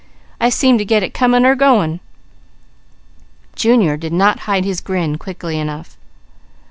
[0.39, 1.99] I seemed to get it coming or going."
[3.55, 5.95] Junior did not hide his grin quickly enough.